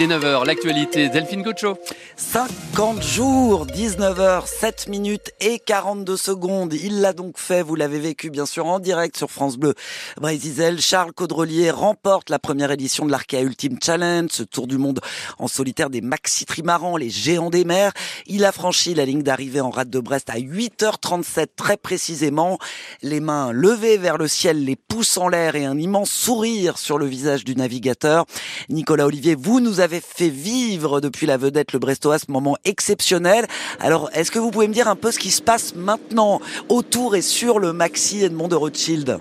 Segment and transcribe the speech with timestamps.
[0.00, 1.76] Il est 9h, l'actualité, Delphine Gocho.
[2.16, 6.72] 50 jours, 19h, 7 minutes et 42 secondes.
[6.72, 9.74] Il l'a donc fait, vous l'avez vécu bien sûr en direct sur France Bleu.
[10.18, 15.00] Brésil, Charles Caudrelier remporte la première édition de l'Arkea Ultimate Challenge, ce tour du monde
[15.38, 17.92] en solitaire des maxi trimarans, les géants des mers.
[18.26, 22.58] Il a franchi la ligne d'arrivée en rade de Brest à 8h37 très précisément,
[23.02, 26.96] les mains levées vers le ciel, les pouces en l'air et un immense sourire sur
[26.96, 28.24] le visage du navigateur.
[28.70, 33.48] Nicolas Olivier, vous nous avez fait vivre depuis la vedette le Brestois ce moment exceptionnel.
[33.80, 37.16] Alors, est-ce que vous pouvez me dire un peu ce qui se passe maintenant autour
[37.16, 39.18] et sur le Maxi Edmond de Rothschild?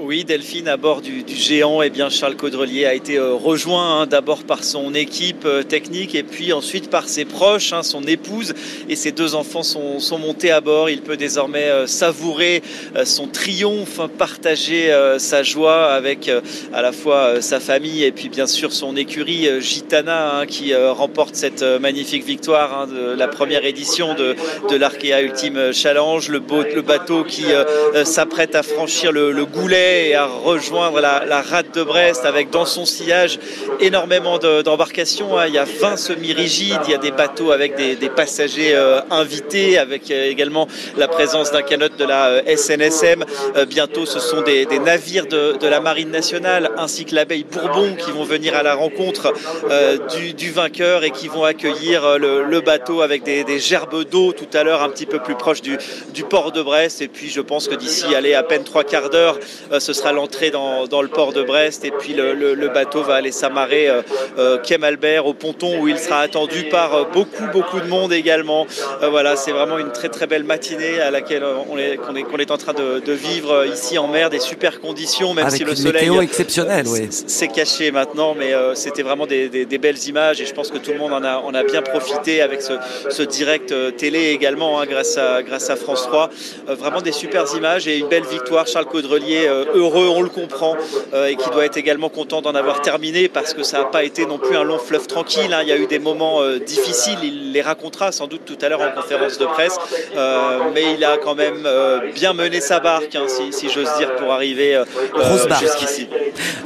[0.00, 4.06] Oui, Delphine, à bord du, géant, eh bien, Charles Caudrelier a été euh, rejoint hein,
[4.06, 8.54] d'abord par son équipe euh, technique et puis ensuite par ses proches, hein, son épouse
[8.88, 10.88] et ses deux enfants sont, montés à bord.
[10.88, 12.62] Il peut désormais euh, savourer
[13.04, 16.30] son triomphe, hein, partager sa joie avec
[16.72, 21.62] à la fois sa famille et puis bien sûr son écurie Gitana qui remporte cette
[21.62, 24.34] magnifique victoire de la première édition de,
[24.70, 26.28] de l'Arkea Ultime Challenge.
[26.28, 26.40] Le,
[26.82, 27.44] bateau qui
[28.04, 32.84] s'apprête à franchir le goulet et à rejoindre la, rade de Brest avec dans son
[32.84, 33.38] sillage
[33.80, 35.38] énormément d'embarcations.
[35.38, 35.46] Hein.
[35.46, 39.78] Il y a 20 semi-rigides, il y a des bateaux avec des, passagers euh, invités,
[39.78, 40.66] avec euh, également
[40.96, 43.24] la présence d'un canot de la euh, SNSM.
[43.68, 48.24] bientôt, ce sont des, navires de, la Marine nationale ainsi que l'abeille Bourbon qui vont
[48.24, 49.32] venir à la rencontre
[50.36, 54.82] du, vainqueur et qui vont accueillir le, bateau avec des, gerbes d'eau tout à l'heure
[54.82, 55.78] un petit peu plus proche du,
[56.28, 57.02] port de Brest.
[57.02, 59.38] Et puis, je pense que d'ici, aller à peine trois quarts d'heure,
[59.80, 63.88] ce sera l'entrée dans, le port de Brest et puis le, bateau va aller s'amarrer
[63.88, 64.02] euh,
[64.38, 68.66] euh Albert au ponton où il sera attendu par euh, beaucoup beaucoup de monde également.
[69.10, 72.50] Voilà, c'est vraiment une très très belle matinée à laquelle on est, qu'on est, est,
[72.50, 76.86] en train de, vivre ici en mer, des super conditions, même si le soleil exceptionnel,
[76.86, 77.08] oui.
[77.10, 80.98] s'est caché maintenant, mais c'était vraiment des, belles images et je pense que tout le
[80.98, 85.70] monde en a, a bien profité avec ce, direct télé également hein, grâce, à, grâce
[85.70, 86.30] à France 3.
[86.68, 88.66] vraiment des super images et une belle victoire.
[88.66, 90.76] Charles Caudrelier heureux, on le comprend,
[91.12, 94.04] euh, et qui doit être également content d'en avoir terminé parce que ça n'a pas
[94.04, 95.52] été non plus un long fleuve tranquille.
[95.52, 95.60] Hein.
[95.62, 98.68] Il y a eu des moments euh, difficiles, il les racontera sans doute tout à
[98.68, 99.78] l'heure en conférence de presse,
[100.16, 101.66] euh, mais il a quand même
[102.14, 104.82] bien mené sa barque, hein, si, j'ose dire, pour arriver
[105.60, 106.08] jusqu'ici.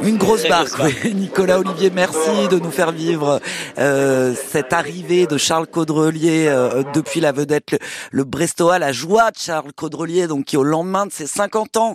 [0.03, 0.79] Une grosse barque,
[1.15, 3.41] Nicolas Olivier, merci de nous faire vivre
[3.77, 6.53] cette arrivée de Charles Caudrelier
[6.95, 7.79] depuis la vedette,
[8.11, 11.95] le, Brestois, la joie de Charles Caudrelier, donc qui au lendemain de ses 50 ans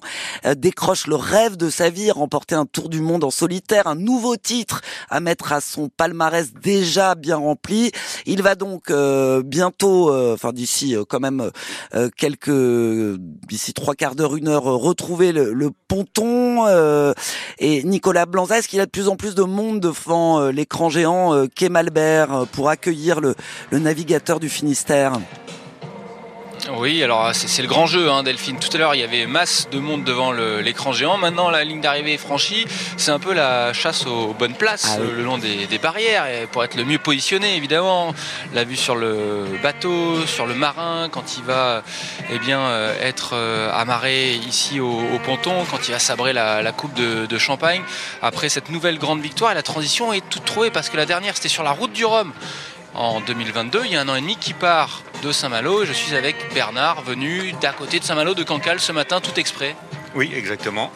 [0.56, 4.38] décroche le rêve de sa vie, remporter un tour du monde en solitaire, un nouveau
[4.38, 7.92] titre à mettre à son palmarès déjà bien rempli.
[8.26, 11.52] Il va donc euh, bientôt, euh, enfin d'ici euh, quand même
[12.16, 16.66] quelques, d'ici trois quarts d'heure, une heure, retrouver le, ponton.
[17.60, 21.48] et Nicolas Blanza, est-ce qu'il a de plus en plus de monde devant l'écran géant
[21.48, 23.36] Kemalbert pour accueillir le
[23.72, 25.20] navigateur du Finistère?
[26.76, 28.60] Oui, alors c'est le grand jeu, hein, Delphine.
[28.60, 31.18] Tout à l'heure, il y avait masse de monde devant l'écran géant.
[31.18, 32.66] Maintenant, la ligne d'arrivée est franchie.
[32.98, 36.76] C'est un peu la chasse aux bonnes places ah le long des, barrières pour être
[36.76, 38.14] le mieux positionné, évidemment.
[38.54, 41.84] La vue sur le bateau, sur le marin, quand il va
[42.32, 46.94] eh bien, euh, être euh, amarré ici au, ponton, quand il va sabrer la, coupe
[46.94, 47.82] de, de, champagne.
[48.22, 51.50] Après cette nouvelle grande victoire, la transition est toute trouvée parce que la dernière, c'était
[51.50, 52.34] sur la route du Rhum
[52.98, 53.84] en 2022.
[53.86, 55.86] Il y a un an et demi qui part de Saint-Malo.
[55.86, 59.76] Je suis avec Bernard, venu d'à côté de Saint-Malo, de Cancale, ce matin, tout exprès.
[60.16, 60.92] Oui, exactement.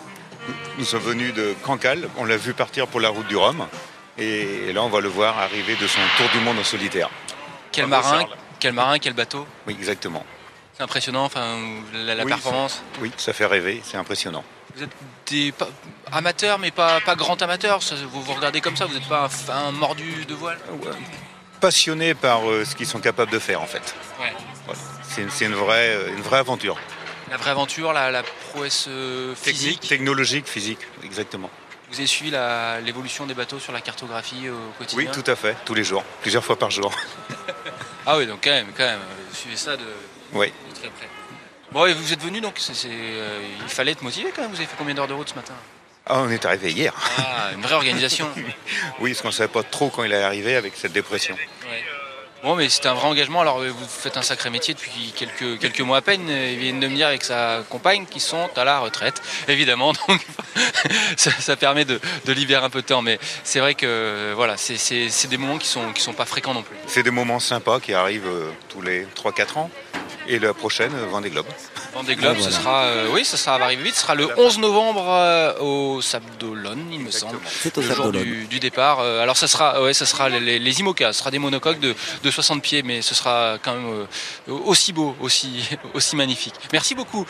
[0.77, 2.09] Nous sommes venus de Cancale.
[2.17, 3.67] On l'a vu partir pour la route du Rhum.
[4.17, 7.09] Et là, on va le voir arriver de son tour du monde en solitaire.
[7.71, 8.25] Quel marin,
[8.59, 10.25] quel marin, quel bateau Oui, exactement.
[10.73, 11.59] C'est impressionnant, enfin,
[11.93, 12.83] la, performance.
[13.01, 14.43] Oui, ça fait rêver, c'est impressionnant.
[14.75, 14.91] Vous êtes
[15.27, 15.53] des
[16.11, 17.79] amateurs, mais pas, pas grand amateur.
[18.11, 20.57] Vous vous regardez comme ça, vous n'êtes pas un, mordu de voile?
[21.61, 23.95] Passionnés par euh, ce qu'ils sont capables de faire en fait.
[25.03, 26.77] C'est une, vraie, euh, une vraie aventure.
[27.29, 31.49] La vraie aventure, la, prouesse euh, physique Technologique, physique, exactement.
[31.89, 32.31] Vous avez suivi
[32.83, 36.03] l'évolution des bateaux sur la cartographie au quotidien Oui, tout à fait, tous les jours,
[36.21, 36.91] plusieurs fois par jour.
[38.05, 38.99] ah oui, donc quand même, quand même,
[39.29, 39.83] vous suivez ça de,
[40.33, 40.51] oui.
[40.73, 41.09] très près.
[41.71, 44.51] Bon, et vous êtes venu, donc il fallait être motivé quand même.
[44.51, 45.53] Vous avez fait combien d'heures de route ce matin?
[46.07, 46.93] Ah, on est arrivé hier.
[47.17, 48.27] Ah, une vraie organisation.
[48.99, 51.35] oui, parce qu'on ne savait pas trop quand il est arrivé avec cette dépression.
[52.43, 53.41] Bon, mais c'était un vrai engagement.
[53.41, 56.27] Alors, vous faites un sacré métier depuis quelques, quelques mois à peine.
[56.27, 59.93] Il vient de me dire avec sa compagne qui sont à la retraite, évidemment.
[60.07, 60.19] Donc,
[61.17, 63.03] ça, permet de, libérer un peu de temps.
[63.03, 66.63] Mais c'est vrai que voilà, c'est des moments qui sont, qui sont pas fréquents non
[66.63, 66.75] plus.
[66.87, 69.69] C'est des moments sympas qui arrivent euh, tous les 3-4 ans.
[70.27, 71.45] Et la prochaine, euh, Vendée Globe.
[71.93, 73.95] Vendée Globe, ce sera, euh, oui, ça sera, va arriver vite.
[73.95, 77.37] Ce sera le 11 novembre euh, au Sable d'Olonne, il me semble.
[77.45, 78.99] C'est au le jour du, du départ.
[79.01, 81.93] Euh, alors ça sera, ouais, ça sera les, les IMOCA, ce sera des monocoques de,
[82.23, 83.87] de 60 pieds, mais ce sera quand même
[84.47, 86.55] euh, aussi beau, aussi, aussi magnifique.
[86.71, 87.25] Merci beaucoup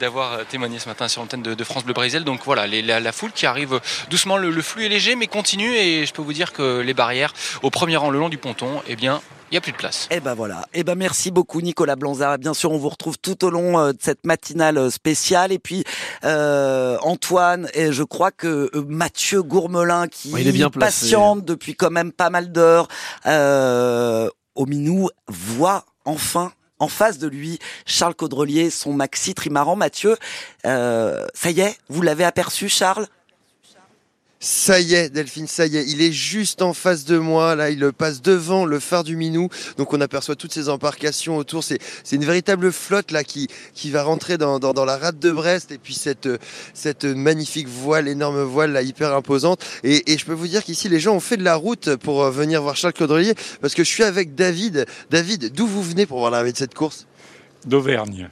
[0.00, 2.24] d'avoir témoigné ce matin sur l'antenne de, de France Bleu Brésil.
[2.24, 3.80] Donc voilà, les- la, la foule qui arrive
[4.10, 6.94] doucement, le, le flux est léger, mais continue, et je peux vous dire que les
[6.94, 7.32] barrières
[7.62, 9.20] au premier rang le long du ponton, eh bien,
[9.54, 10.08] il n'y a plus de place.
[10.10, 10.66] Eh ben voilà.
[10.74, 12.38] Eh ben merci beaucoup Nicolas Blanzard.
[12.38, 15.52] Bien sûr, on vous retrouve tout au long euh, de cette matinale euh, spéciale.
[15.52, 15.84] Et puis
[16.24, 21.02] euh, Antoine et je crois que euh, Mathieu Gourmelin qui il est bien placé.
[21.02, 22.88] patiente depuis quand même pas mal d'heures
[23.26, 26.50] euh, au Minou voit enfin
[26.80, 29.76] en face de lui Charles Caudrelier, son maxi trimaran.
[29.76, 30.16] Mathieu,
[30.66, 33.06] euh, ça y est, vous l'avez aperçu Charles?
[34.44, 35.86] Ça y est, Delphine, ça y est.
[35.88, 37.54] Il est juste en face de moi.
[37.54, 39.48] Là, il passe devant le phare du Minou.
[39.78, 41.64] Donc, on aperçoit toutes ces embarcations autour.
[41.64, 41.78] C'est,
[42.12, 45.72] une véritable flotte là qui, qui va rentrer dans, dans, la rade de Brest.
[45.72, 46.28] Et puis cette,
[46.74, 49.64] cette magnifique voile, énorme voile là, hyper imposante.
[49.82, 52.22] Et, et je peux vous dire qu'ici, les gens ont fait de la route pour
[52.22, 53.32] euh, venir voir Charles Caudrelier
[53.62, 54.84] parce que je suis avec David.
[55.08, 57.06] David, d'où vous venez pour voir l'arrivée de cette course?
[57.66, 58.28] d'Auvergne.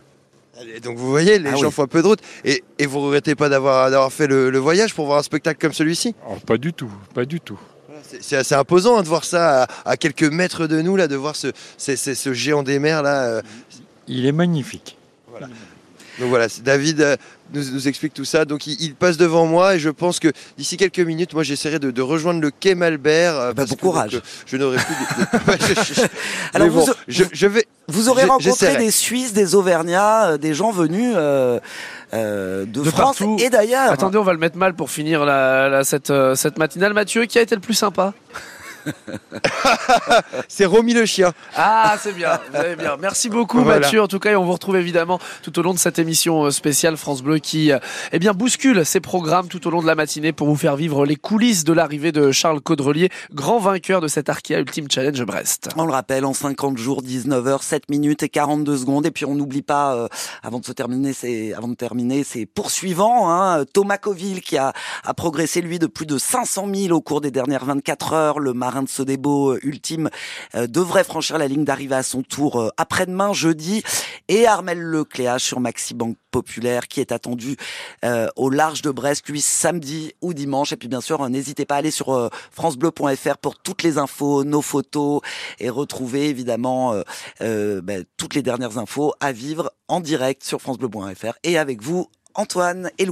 [0.82, 1.72] Donc, vous voyez, les Ah gens oui.
[1.72, 2.20] font un peu de route.
[2.44, 5.58] Et, et vous regrettez pas d'avoir, d'avoir fait le, le voyage pour voir un spectacle
[5.60, 6.14] comme celui-ci?
[6.26, 7.58] Alors, pas du tout, pas du tout.
[8.20, 11.16] C'est- assez imposant hein, de voir ça à, à quelques mètres de nous, là, de
[11.16, 13.02] voir ce géant des mers.
[13.02, 13.43] Là, euh.
[14.08, 14.99] Il est magnifique.
[16.20, 17.17] Donc voilà, David euh,
[17.55, 18.44] nous, nous explique tout ça.
[18.44, 20.29] Donc il, il passe devant moi et je pense que
[20.59, 23.35] d'ici quelques minutes, moi j'essaierai de, de rejoindre le quai Malbert.
[23.38, 24.12] euh, Bah, bon que, courage.
[24.12, 25.50] donc, euh, je n'aurai plus de...
[25.50, 26.00] Ouais, je- je-
[26.53, 27.67] Alors, bon, vous- je, je vais...
[27.88, 31.59] Vous aurez rencontré des Suisses, des Auvergnats, euh, des gens venus euh,
[32.14, 33.37] euh, de, De France partout.
[33.41, 33.91] et d'ailleurs.
[33.91, 36.93] Attendez, on va le mettre mal pour finir la, la- cette, euh, cette matinale.
[36.93, 38.12] Mathieu, qui a été le plus sympa?
[40.49, 41.32] C'est Romy le chien.
[41.56, 42.96] Ah, c'est bien, vous avez bien.
[43.00, 43.81] Merci beaucoup Voilà.
[43.81, 44.02] Mathieu.
[44.02, 46.50] En tout cas, et on vous retrouve évidemment tout au long de cette émission euh,
[46.50, 47.79] spéciale France Bleu qui euh,
[48.12, 51.06] eh bien, bouscule ses programmes tout au long de la matinée pour vous faire vivre
[51.06, 55.69] les coulisses de l'arrivée de Charles Caudrelier, grand vainqueur de cet Arkea Ultimate Challenge Brest.
[55.76, 59.06] On le rappelle, en 50 jours, 19h, 7 minutes et 42 secondes.
[59.06, 60.08] Et puis on n'oublie pas, euh,
[60.43, 63.31] avant de se terminer, c'est avant de terminer, c'est poursuivant.
[63.31, 64.73] Hein, Thomas Coville qui a,
[65.05, 68.38] a progressé lui de plus de 500 000 au cours des dernières 24 heures.
[68.38, 70.08] Le marin de Sodebo euh, ultime
[70.54, 73.82] euh, devrait franchir la ligne d'arrivée à son tour euh, après-demain, jeudi.
[74.28, 77.56] Et Armel Lecléache sur Maxi Banque Populaire qui est attendu
[78.36, 80.72] au large de Brest, lui samedi ou dimanche.
[80.72, 84.62] Et puis bien sûr, n'hésitez pas à aller sur francebleu.fr pour toutes les infos, nos
[84.62, 85.20] photos
[85.58, 86.94] et retrouver évidemment
[87.40, 92.90] ben, toutes les dernières infos à vivre en direct sur francebleu.fr et avec vous Antoine
[92.96, 93.10] et Louis.